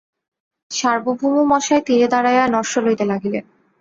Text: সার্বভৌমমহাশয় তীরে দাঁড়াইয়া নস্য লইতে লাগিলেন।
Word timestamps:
সার্বভৌমমহাশয় 0.71 1.81
তীরে 1.81 2.07
দাঁড়াইয়া 2.07 2.45
নস্য 2.47 2.73
লইতে 2.79 3.05
লাগিলেন। 3.05 3.45